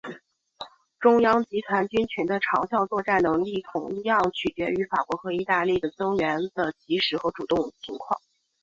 [0.99, 8.19] 中央集团军群的长效作战能力同样取决于法国和意大利的增援的及时和主动情况。